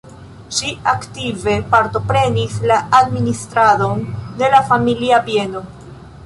[0.59, 4.03] Ŝi aktive partoprenis la administradon
[4.41, 5.63] de la familia bieno.